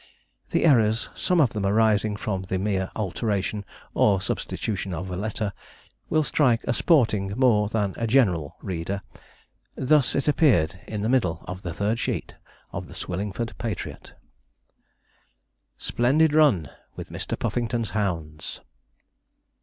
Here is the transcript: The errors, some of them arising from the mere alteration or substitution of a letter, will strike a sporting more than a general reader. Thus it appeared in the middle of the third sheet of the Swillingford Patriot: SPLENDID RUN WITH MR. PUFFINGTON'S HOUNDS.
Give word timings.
The 0.49 0.65
errors, 0.65 1.09
some 1.13 1.39
of 1.39 1.51
them 1.51 1.63
arising 1.63 2.15
from 2.15 2.41
the 2.41 2.57
mere 2.57 2.89
alteration 2.95 3.63
or 3.93 4.19
substitution 4.19 4.95
of 4.95 5.11
a 5.11 5.15
letter, 5.15 5.53
will 6.09 6.23
strike 6.23 6.63
a 6.63 6.73
sporting 6.73 7.35
more 7.37 7.69
than 7.69 7.93
a 7.97 8.07
general 8.07 8.57
reader. 8.63 9.03
Thus 9.77 10.15
it 10.15 10.27
appeared 10.27 10.79
in 10.87 11.03
the 11.03 11.07
middle 11.07 11.43
of 11.47 11.61
the 11.61 11.71
third 11.71 11.99
sheet 11.99 12.33
of 12.71 12.87
the 12.87 12.95
Swillingford 12.95 13.55
Patriot: 13.59 14.13
SPLENDID 15.77 16.33
RUN 16.33 16.71
WITH 16.95 17.09
MR. 17.11 17.37
PUFFINGTON'S 17.37 17.91
HOUNDS. 17.91 18.61